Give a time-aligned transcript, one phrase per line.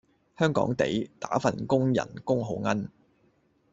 [0.35, 2.87] 香港地，打份工人工好奀